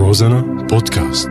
[0.00, 1.30] روزانا بودكاست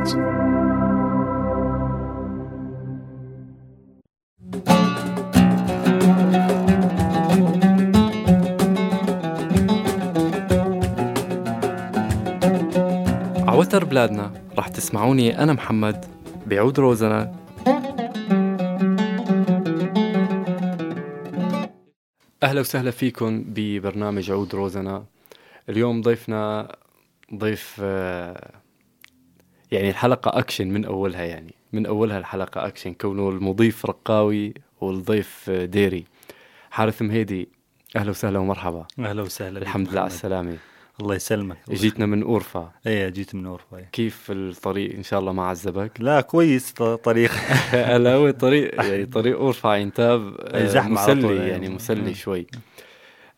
[13.47, 16.05] عوتر بلادنا رح تسمعوني أنا محمد
[16.47, 17.35] بعود روزنا.
[22.43, 25.03] أهلا وسهلا فيكم ببرنامج عود روزنا.
[25.69, 26.75] اليوم ضيفنا
[27.35, 28.58] ضيف آه،
[29.71, 31.53] يعني الحلقة أكشن من أولها يعني.
[31.73, 36.05] من أولها الحلقة أكشن كونه المضيف رقاوي والضيف ديري.
[36.71, 37.49] حارث مهيدي
[37.95, 38.85] أهلا وسهلا ومرحبا.
[38.99, 40.07] أهلا وسهلا الحمد لله على.
[40.07, 40.57] السلامة.
[41.01, 41.57] الله يسلمك.
[41.69, 42.71] جيتنا من أورفا.
[42.87, 43.89] إيه جيت من أورفا إيه.
[43.91, 46.71] كيف الطريق إن شاء الله ما عذبك لا كويس
[47.03, 47.31] طريق.
[47.71, 49.39] هلا هو طريق يعني طريق
[50.67, 51.49] زحمة على طول، مسلي يعني.
[51.49, 52.13] يعني مسلي.
[52.13, 52.47] شوي.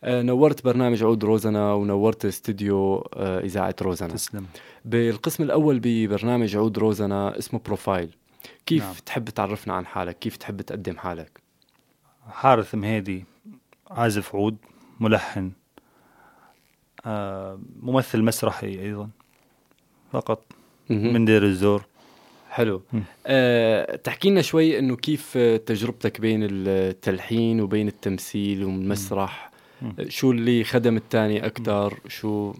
[0.04, 4.08] نورت برنامج عود روزنا ونورت استوديو آه، إذاعة روزنا.
[4.08, 4.46] تسلم.
[4.84, 8.10] بالقسم الأول ببرنامج عود روزنا اسمه profile
[8.66, 8.94] كيف نعم.
[9.06, 11.40] تحب تعرفنا عن حالك؟ كيف تحب تقدم حالك؟
[12.30, 13.24] حارث مهيدي
[13.90, 14.56] عازف عود
[15.00, 15.52] ملحن
[17.06, 19.08] آه ممثل مسرحي أيضا
[20.12, 20.44] فقط
[20.90, 21.84] من دير الزور.
[22.50, 22.82] حلو.
[23.26, 29.46] أه تحكي لنا شوي إنه كيف آه، تجربتك بين التلحين وبين التمثيل والمسرح.
[29.46, 29.51] آه،
[30.08, 32.54] شو اللي خدم الثاني أكثر شو؟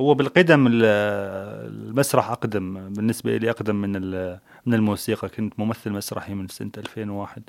[0.00, 0.84] هو بالقدم ال-
[1.88, 3.92] المسرح أقدم بالنسبة لي أقدم من
[4.66, 5.28] من الموسيقى.
[5.28, 7.42] كنت ممثل مسرحي من سنة 2001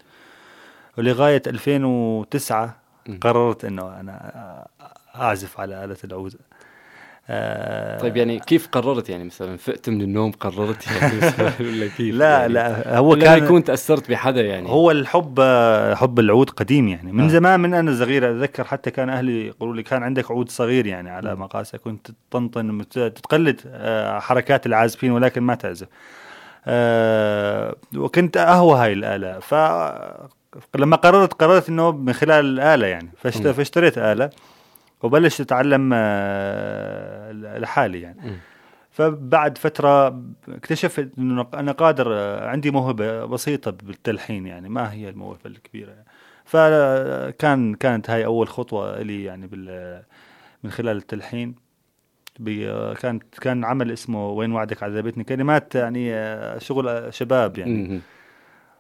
[0.98, 2.76] ولغاية 2009
[3.08, 3.20] مم.
[3.22, 4.68] قررت إنه أنا
[5.16, 6.36] أعزف على آلة العود
[7.30, 11.18] آه، طيب يعني كيف قررت؟ يعني مثلا فقت من النوم قررت يعني
[11.70, 14.70] ولا كيف؟ لا يعني لا هو ولا كان يكون تأثرت بحدا يعني.
[14.70, 15.42] هو الحب
[15.96, 17.12] حب العود قديم يعني.
[17.12, 17.28] من آه.
[17.28, 21.10] زمان من أنا صغير أتذكر حتى كان أهلي يقولوا لي كان عندك عود صغير يعني
[21.10, 25.88] على مقاسه كنت تطنطن تقلد آه، حركات العازفين ولكن ما تعزف.
[27.96, 29.40] وكنت أهوى هاي الآلة.
[29.40, 29.56] ف
[30.76, 33.10] لما قررت قررت إنه من خلال الآلة يعني.
[33.18, 34.30] فاشتريت آلة.
[35.04, 38.38] وبلشت اتعلم آه، لحالي يعني مم.
[38.92, 45.40] فبعد فترة اكتشفت إنه أنا قادر آه، عندي موهبة بسيطة بالتلحين يعني ما هي الموهبة
[45.46, 46.06] الكبيرة يعني.
[46.46, 50.04] فكان كانت هاي أول خطوة لي يعني بال
[50.64, 51.56] من خلال التلحين
[53.02, 58.02] كانت كان عمل اسمه وين وعدك عذبتني كلمات يعني آه، شغل شباب يعني.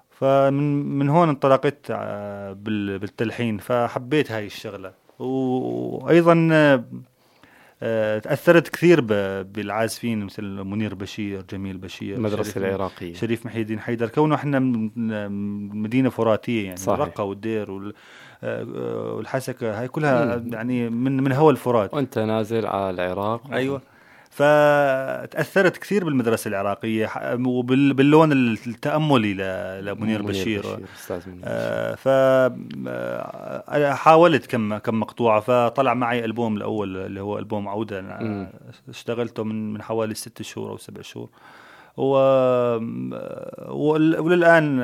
[0.09, 6.83] فمن من هون انطلقت آه، بال- بالتلحين فحبيت هاي الشغلة وأيضا آه،
[7.83, 9.01] آه، تأثرت كثير
[9.43, 13.13] بالعازفين مثل منير بشير جميل بشير المدرسة العراقية.
[13.13, 14.07] شريف محي الدين حيدر.
[14.09, 14.59] كونه إحنا
[15.73, 16.99] مدينة فراتية يعني صحيح.
[16.99, 17.93] الرقة والدير وال-
[18.43, 20.43] آه، والحسكة هاي كلها.
[20.51, 21.93] يعني من من هوا الفرات.
[21.93, 23.53] وأنت نازل على العراق.
[23.53, 23.81] أيوه.
[24.35, 27.09] فتأثرت كثير بالمدرسة العراقية
[27.45, 29.33] وباللون التأملي
[29.81, 30.59] لمنير بشير
[30.95, 31.45] أستاذ منير بشير.
[31.45, 32.07] آه، ف
[32.87, 38.01] آه، كم كم مقطوعة فطلع معي ألبوم الأول اللي هو ألبوم عودة.
[38.89, 41.29] اشتغلته من من حوالي ست شهور أو سبع شهور
[41.97, 42.03] و
[43.69, 44.79] ول- وللآن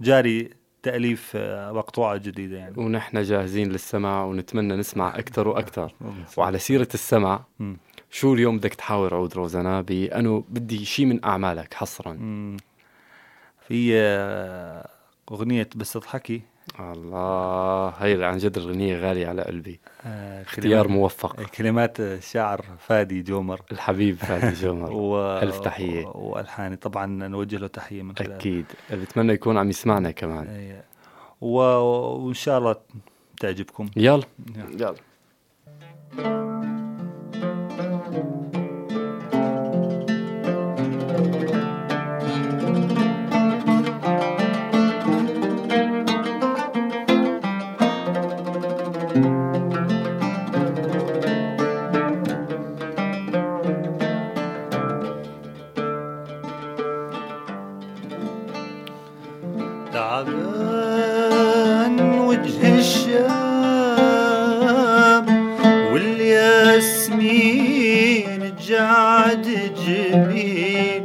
[0.00, 0.50] جاري
[0.82, 5.92] تأليف آه، مقطوعة جديدة يعني ونحن جاهزين للسمع ونتمنى نسمع أكثر وأكثر
[6.36, 7.76] وعلى سيرة السمع مم.
[8.10, 12.56] شو اليوم بدك تحاور عود روزانا بانه بدي شيء من أعمالك حصرا؟ مم.
[13.68, 14.88] في آه،
[15.32, 16.42] أغنية بس تضحكي.
[16.80, 19.80] الله هي عن جد الأغنية غالية على قلبي.
[20.06, 21.42] آه، اختيار موفق.
[21.42, 23.60] كلمات الشاعر فادي جومر.
[23.72, 24.92] الحبيب فادي جومر.
[24.92, 25.18] و...
[25.38, 26.06] ألف تحية.
[26.06, 26.76] وألحاني.
[26.76, 28.66] طبعا نوجه له تحية من خلال أكيد.
[28.92, 30.46] بتمنى يكون عم يسمعنا كمان.
[30.48, 30.84] إيه.
[31.40, 31.56] و...
[32.26, 32.76] وإن شاء الله
[33.40, 33.90] تعجبكم.
[33.96, 34.22] يلا.
[34.56, 34.72] نعم.
[34.72, 34.94] يلا.
[59.92, 60.36] تعبان
[62.18, 63.66] وجه الشام
[65.92, 67.60] والياسمين
[68.68, 69.46] جعد
[69.86, 71.04] جبين.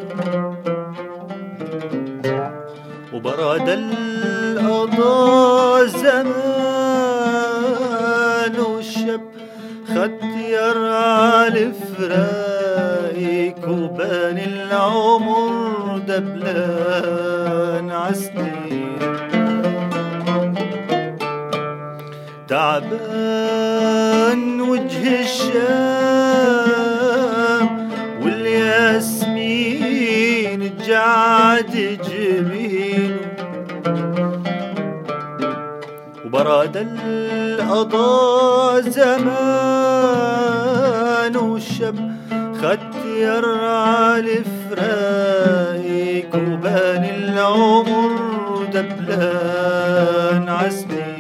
[3.14, 6.16] وبرد القضاء زمان
[8.60, 9.22] والشب
[9.88, 15.54] ختير على فرايك وبان العمر
[16.08, 17.15] دبلان.
[22.48, 25.56] تعبان وجه الشام
[28.22, 29.36] والياسمين
[31.66, 33.18] بلد جميل
[36.26, 39.36] وبراد القضاء زمان
[41.38, 41.96] والشب
[42.62, 51.15] ختير على فرايك وبان العمر دبلان عسنين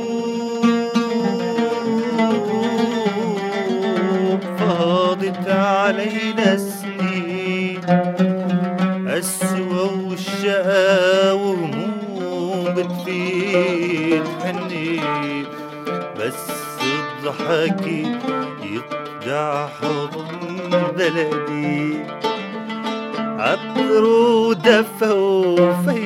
[4.59, 7.81] فاضت علينا سنين
[9.09, 15.47] السوى والشقا وهموم بتفيد حنين.
[16.19, 16.51] بس
[16.83, 18.05] الضحكي
[19.29, 22.05] يقطع حضن بلدي
[23.39, 25.98] عطر ودفى وفيه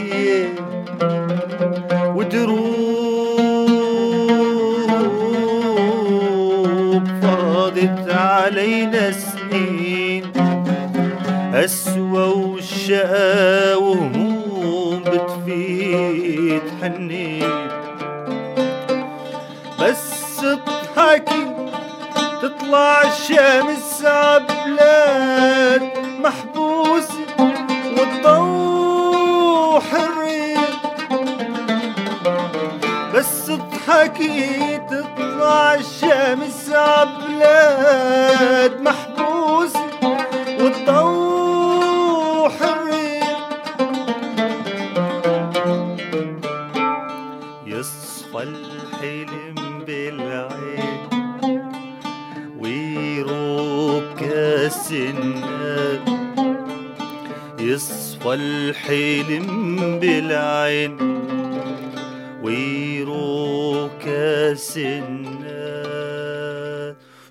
[64.77, 66.53] النار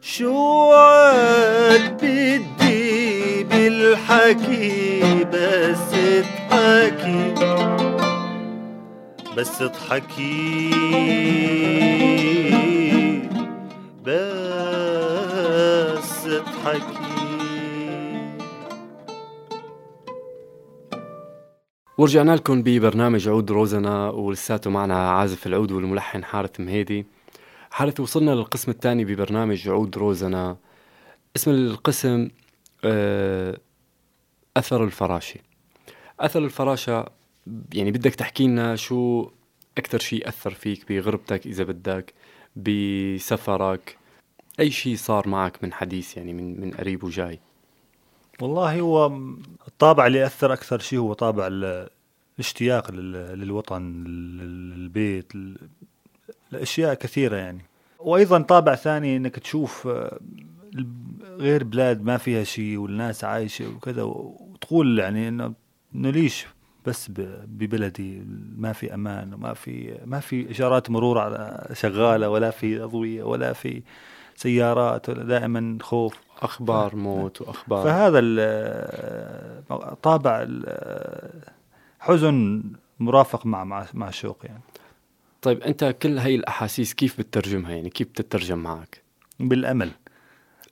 [0.01, 7.33] شو عاد بدي بالحكي بس اضحكي؟
[9.37, 10.71] بس اضحكي.
[14.05, 15.07] بس
[16.27, 17.01] اضحكي.
[21.97, 27.20] ورجعنا لكم ببرنامج عود روزنا ولساته معنا عازف العود والملحن حارث مهيدي.
[27.71, 30.57] حارث وصلنا للقسم الثاني ببرنامج عود روزنا.
[31.35, 32.29] اسم القسم
[32.83, 33.57] آه،
[34.57, 35.39] أثر الفراشة.
[36.19, 37.05] أثر الفراشة
[37.73, 39.29] يعني بدك تحكي لنا شو
[39.77, 42.13] أكثر شيء أثر فيك بغربتك إذا بدك
[42.55, 43.97] بسفرك
[44.59, 47.39] أي شيء صار معك من حديث يعني من من قريب وجاي.
[48.41, 49.05] والله هو
[49.67, 51.89] الطابع اللي أثر أكثر شيء هو طابع ال-
[52.35, 55.33] الاشتياق لل- للوطن لل- للبيت
[56.51, 57.61] ل- الأشياء كثيرة يعني.
[57.99, 60.19] وأيضا طابع ثاني أنك تشوف آه،
[61.37, 65.53] غير بلاد ما فيها شيء والناس عايشة وكذا وتقول يعني إنه
[65.93, 66.47] ليش
[66.85, 67.11] بس
[67.47, 68.23] ببلدي
[68.57, 73.53] ما في أمان وما في ما في إشارات مرور على- شغالة ولا في أضوية ولا
[73.53, 73.81] في
[74.35, 76.15] سيارات ولا دائما خوف.
[76.41, 77.83] أخبار موت وأخبار.
[77.83, 78.19] فهذا
[80.03, 80.47] طابع
[81.99, 82.63] حزن
[82.99, 84.61] مرافق مع مع مع الشوق يعني.
[85.41, 89.01] طيب أنت كل هاي الأحاسيس كيف بتترجمها؟ يعني كيف بتترجم معك؟
[89.39, 89.91] بالأمل.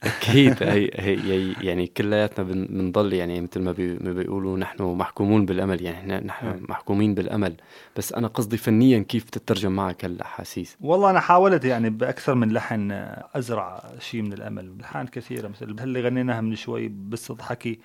[0.03, 5.45] أكيد هي هي يعني كلياتنا بن- بنضل يعني مثل ما, بي ما بيقولوا نحن محكومون
[5.45, 6.65] بالأمل يعني إحنا نحن نعم.
[6.69, 7.53] محكومين بالأمل.
[7.97, 12.91] بس أنا قصدي فنيا كيف تترجم معك هالأحاسيس؟ والله أنا حاولت يعني بأكثر من لحن
[13.35, 14.71] أزرع شيء من الأمل.
[14.79, 17.79] لحان كثيرة مثل اللي غنيناها من شوي بس اضحكي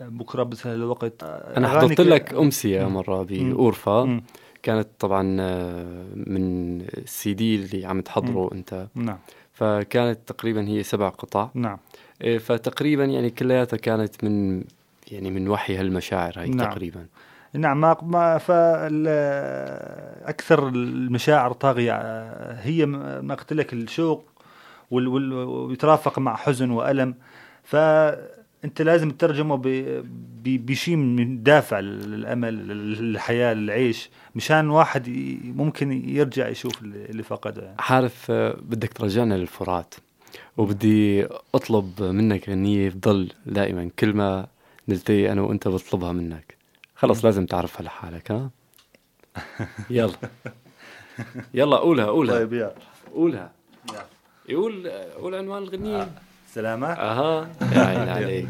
[0.00, 2.88] بكرة بسهل الوقت أنا حضرت لك أمسية.
[2.88, 3.22] مرة.
[3.22, 4.20] باورفا.
[4.62, 8.86] كانت طبعا آه، من السي دي اللي عم تحضره أنت.
[8.94, 9.18] نعم.
[9.52, 11.48] فكانت تقريبا هي سبع قطع.
[11.54, 11.78] نعم.
[12.22, 14.64] إيه، فتقريبا يعني كلياتها كانت من
[15.10, 16.70] يعني من وحي هالمشاعر هاي نعم.
[16.70, 17.06] تقريبا.
[17.52, 18.36] نعم ما ما
[20.24, 21.94] أكثر المشاعر طاغية.
[22.52, 24.24] هي ما قلت لك الشوق
[24.90, 27.14] ويترافق مع حزن وألم.
[28.62, 29.60] فانت لازم تترجمه
[30.44, 35.08] بشيء من دافع للأمل للحياة للعيش مشان واحد
[35.44, 37.76] ممكن يرجع يشوف اللي فقده يعني.
[37.78, 39.94] عارف آه، بدك ترجعنا للفرات.
[40.56, 44.46] وبدي أطلب منك غنية تضل دائما كل ما
[44.88, 46.56] نلتقي أنا وأنت بطلبها منك.
[46.96, 48.50] خلص لازم تعرفها لحالك ها؟
[49.90, 50.14] يلا.
[51.54, 52.34] يلا قولها قولها.
[52.38, 52.74] طيب يا
[53.14, 53.52] قولها.
[53.88, 54.04] يلا.
[54.48, 56.10] يقول قول عنوان الغنية.
[56.54, 57.48] سلامة أها.
[57.74, 58.48] يا عيني عليك.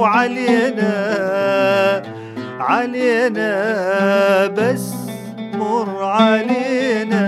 [0.00, 0.94] وعلينا
[2.60, 3.50] علينا
[4.46, 4.86] بس
[5.54, 7.24] مر علينا.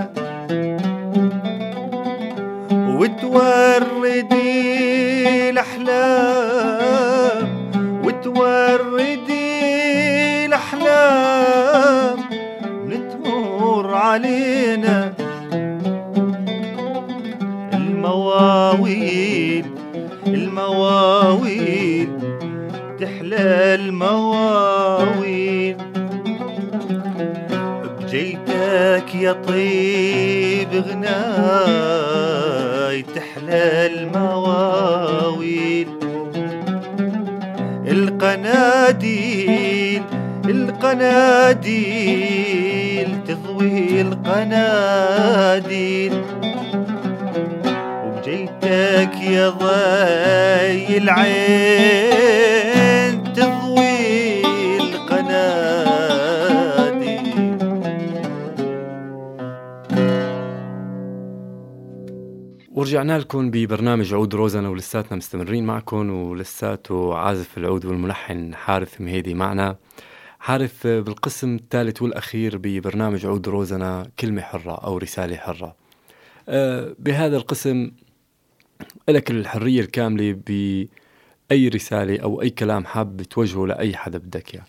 [2.98, 4.30] وتوردي
[5.50, 6.66] الأحلام
[8.04, 9.46] وتوردي
[10.46, 12.18] الأحلام
[12.88, 15.12] نتمر علينا.
[17.74, 19.66] المواويل
[20.26, 21.95] المواويل.
[23.74, 25.76] المواويل.
[28.00, 32.16] بجيتك يا طيب غناي
[33.02, 35.88] تحلى المواويل.
[37.86, 40.02] القناديل
[40.44, 41.76] القناديل
[43.28, 46.12] تضوي القناديل.
[48.04, 52.65] وبجيتك يا ضي العين
[62.76, 69.76] ورجعنا لكم ببرنامج عود روزنا ولساتنا مستمرين معكم ولساته عازف العود والملحن حارث مهيدي معنا.
[70.38, 75.76] حارث بالقسم الثالث والأخير ببرنامج عود روزنا كلمة حرة أو رسالة حرة.
[76.48, 77.90] أه، بهذا القسم
[79.08, 84.64] لك الحرية الكاملة بأي رسالة أو أي كلام حاب توجهه لأي حدا بدك إياه.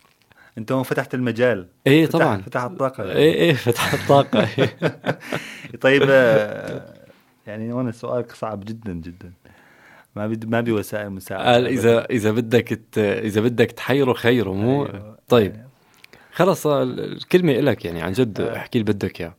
[0.57, 1.67] أنت هون فتحت المجال.
[1.87, 2.41] إيه فتح- طبعا.
[2.41, 3.03] فتح الطاقة.
[3.11, 4.47] إيه إيه فتح الطاقة.
[5.81, 6.93] طيب آه،
[7.47, 9.31] يعني هون سؤالك صعب جدا جدا.
[10.15, 14.53] ما بي ما بي وسائل مساعدة قال إذا إذا بدك ت- إذا بدك تحيره خيره
[14.53, 15.17] مو أيوة.
[15.29, 15.55] طيب.
[16.33, 18.55] خلص ال- الكلمة إلك يعني عن جد آه.
[18.57, 19.33] احكي اللي بدك إياه.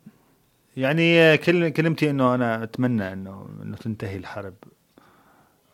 [0.76, 4.54] يعني كل كلمتي إنه أنا أتمنى إنه إنه تنتهي الحرب.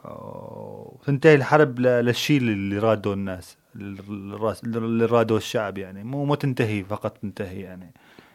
[0.04, 6.04] أو تنتهي الحرب ل- للشيء اللي راده الناس اللي راده الشعب يعني.
[6.04, 7.90] مو مو تنتهي فقط تنتهي يعني.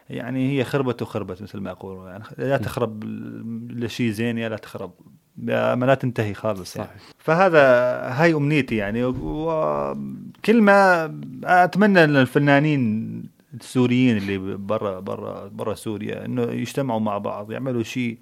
[0.10, 2.10] يعني هي خربت وخربت مثل ما يقولوا.
[2.10, 3.04] يعني يا تخرب
[3.72, 4.92] لشيء زين يا لا تخرب.
[5.48, 6.90] يا ما لا تنتهي خالص يعني.
[6.90, 7.02] صحيح.
[7.18, 7.62] فهذا
[8.10, 9.04] هاي أمنيتي يعني.
[9.04, 10.74] وكلمه
[11.44, 13.24] أتمنى إن الفنانين
[13.62, 18.18] السوريين اللي برا برا برا سوريا إنه يجتمعوا مع بعض يعملوا شيء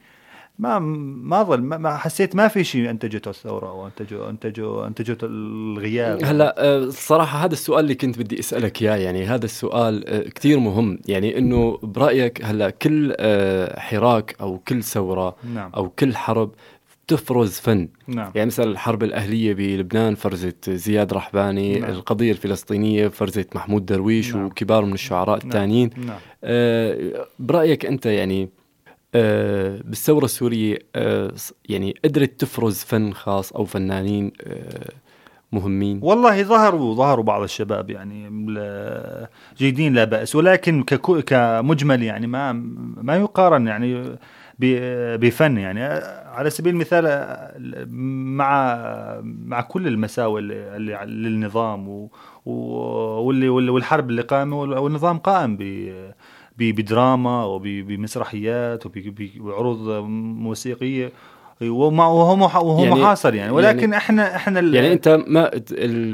[0.59, 6.23] ما ما ظل ما- حسيت ما في شيء أنتجته الثورة أو انتجوا انتجوا أنتجته الغياب.
[6.23, 10.59] هلا آه، الصراحة هذا السؤال اللي كنت بدي أسألك إياه يعني هذا السؤال آه، كتير
[10.59, 10.99] مهم.
[11.07, 15.71] يعني إنه برأيك هلا كل آه، حراك أو كل ثورة نعم.
[15.75, 16.51] أو كل حرب
[17.07, 17.87] بتفرز فن.
[18.07, 18.31] نعم.
[18.35, 21.89] يعني مثلا الحرب الأهلية بلبنان فرزت زياد رحباني نعم.
[21.91, 24.45] القضية الفلسطينية فرزت محمود درويش نعم.
[24.45, 25.47] وكبار من الشعراء نعم.
[25.47, 26.17] الثانيين نعم.
[26.43, 28.47] آه، برأيك أنت يعني آه،
[29.13, 31.33] بالثورة السورية آه،
[31.69, 34.91] يعني قدرت تفرز فن خاص أو فنانين آه،
[35.51, 35.99] مهمين.
[36.03, 38.29] والله ظهروا ظهروا بعض الشباب يعني
[39.57, 40.83] جيدين لا بأس ولكن
[41.27, 42.53] كمجمل يعني ما
[43.01, 44.17] ما يقارن يعني
[45.17, 45.83] بفن يعني.
[46.25, 47.05] على سبيل المثال
[48.37, 48.77] مع
[49.23, 52.09] مع كل المساوئ اللي للنظام
[52.45, 55.57] واللي والحرب اللي قامه والنظام قائم
[56.57, 58.83] بدراما وبمسرحيات
[59.39, 59.89] وبعروض
[60.39, 61.11] موسيقية
[61.61, 62.35] وما- وهو
[62.67, 65.51] وهو يعني- محاصر يعني ولكن يعني- إحنا إحنا يعني أنت ما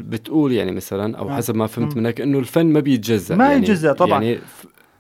[0.10, 1.30] بتقول يعني مثلا أو.
[1.30, 1.98] حسب ما فهمت.
[1.98, 4.24] منك إنه الفن ما بيتجزأ ما يعني يتجزأ طبعاً.
[4.24, 4.40] يعني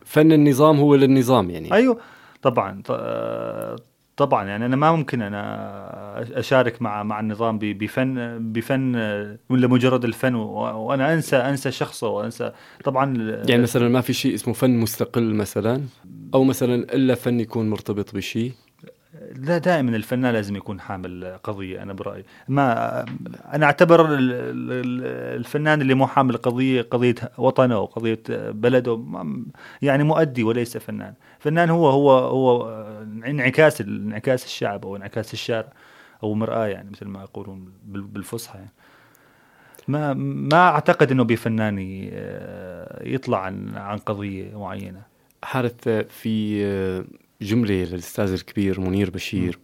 [0.06, 1.98] فن النظام هو للنظام يعني أيوه
[2.42, 3.76] طبعا آه،
[4.18, 8.96] طبعا يعني أنا ما ممكن أنا أشارك مع مع النظام بفن بفن
[9.50, 12.52] ولا مجرد الفن وأنا أنسى أنسى شخصه وأنسى
[12.84, 13.18] طبعا
[13.48, 15.82] يعني مثلا ما في شيء اسمه فن مستقل مثلا؟
[16.34, 18.52] أو مثلا إلا فن يكون مرتبط بشيء؟
[19.36, 22.24] لا دائما الفنان لازم يكون حامل قضية أنا برأيي.
[22.48, 23.06] ما
[24.06, 24.32] ال-
[24.72, 29.04] ال- الفنان اللي مو حامل قضية قضية وطنه وقضيه بلده
[29.82, 31.14] يعني مؤدي وليس فنان.
[31.40, 32.70] فنان هو هو هو
[33.26, 35.68] انعكاس انعكاس الشعب أو انعكاس الشارع
[36.24, 38.72] أو مرآة يعني مثل ما يقولون بال- بالفصحى يعني.
[39.88, 41.78] ما ما أعتقد إنه بفنان
[43.02, 45.02] يطلع عن عن قضية معينة.
[45.44, 46.64] حارث في
[47.44, 49.60] جملة للأستاذ الكبير منير بشير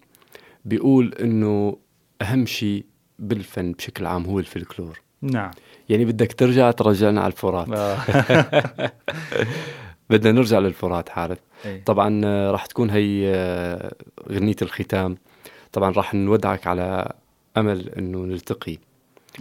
[0.66, 1.78] بيقول إنه
[2.22, 2.86] أهم شيء
[3.20, 5.02] بالفن بشكل عام هو الفلكلور.
[5.22, 5.52] نعم.
[5.90, 7.68] يعني بدك ترجع ترجعنا على الفرات.
[7.70, 7.98] آه.
[10.10, 11.84] بدنا نرجع للفرات حارث إيه.
[11.84, 13.94] طبعا آه، راح تكون هي آه،
[14.32, 15.18] غنية الختام.
[15.72, 17.14] طبعا راح نودعك على
[17.58, 18.78] أمل إنه نلتقي.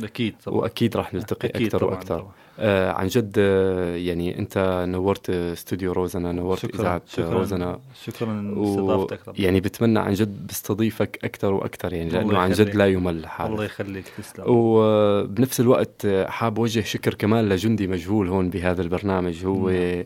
[0.05, 0.59] أكيد طبعا.
[0.59, 2.19] وأكيد راح نلتقي أكيد أكثر طبعاً، وأكثر.
[2.19, 2.33] طبعاً.
[2.61, 7.81] آه عن جد آه، يعني أنت نورت استوديو روزنا نورت شكرا إذاعة شكرا روزنا.
[8.05, 8.63] شكرا و...
[8.65, 9.37] لاستضافتك طبعا.
[9.39, 12.75] يعني بتمنى عن جد بستضيفك أكثر وأكثر يعني الله لأنه عن جد.
[12.75, 14.45] لا يمل الله حالك يخليك تسلم.
[14.49, 19.45] وبنفس الوقت حاب أوجه شكر كمان لجندي مجهول هون بهذا البرنامج.
[19.47, 20.05] هو نعم.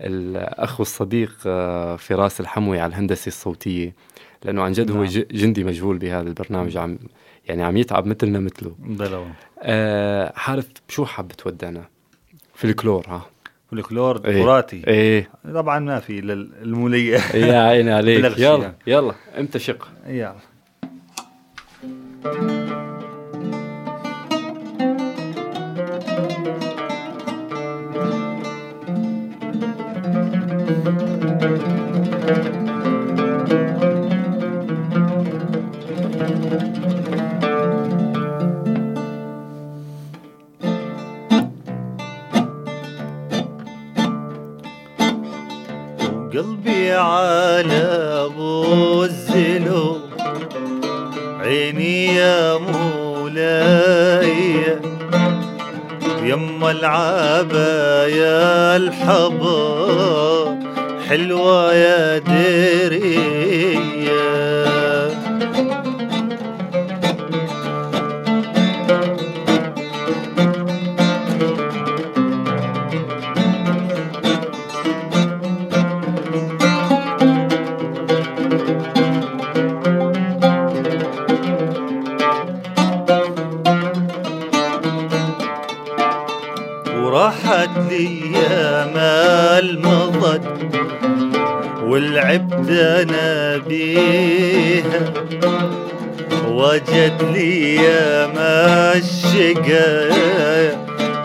[0.00, 3.94] الأخ والصديق آه، فراس الحموي على الهندسة الصوتية.
[4.44, 5.24] لأنه عن جد هو نعم.
[5.30, 6.76] جندي مجهول بهذا البرنامج.
[6.76, 6.98] عم
[7.48, 8.74] يعني عم يتعب مثلنا مثله.
[8.78, 9.24] بلو
[9.62, 11.84] آه حارث شو حاب تودعنا
[12.54, 13.22] في الكلور ها.
[13.70, 14.42] فلكلور إيه.
[14.42, 14.82] تراثي.
[14.86, 15.30] إيه.
[15.54, 17.18] طبعا ما في لل- المولية.
[17.34, 18.38] يا عيني عليك.
[18.38, 18.74] يلا.
[18.86, 20.34] يلا إمتى شق يلا.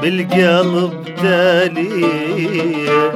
[0.03, 3.11] بالقلب تاليه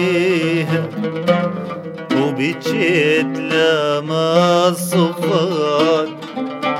[2.16, 6.08] وبجيت لما الصفات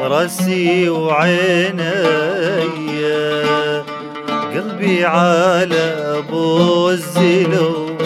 [0.01, 1.91] راسي وعيني
[4.61, 5.85] قلبي على
[6.19, 7.97] ابو الزلو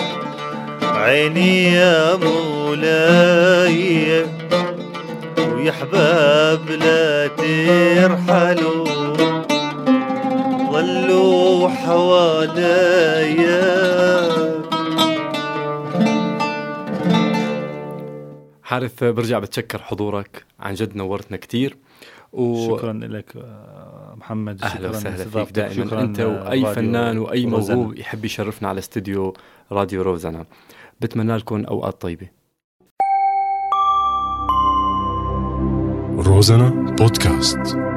[0.83, 3.97] عيني يا مولاي
[5.38, 8.85] ويا حباب لا ترحلوا
[10.73, 13.25] ظلوا حواليا.
[18.62, 20.45] حارث برجع بتشكر حضورك.
[20.61, 21.77] عن جد نورتنا كتير.
[22.33, 22.77] و...
[22.77, 25.53] شكرا لك آه، محمد أهلا وسهلا فيك.
[25.53, 27.46] دائما شكراً، أنت وأي فنان وأي.
[27.46, 29.35] موهوب يحب يشرفنا على استوديو
[29.72, 30.46] راديو روزانا
[31.00, 32.29] بتمنى لكم أوقات طيبة
[36.27, 37.94] روزانا بودكاست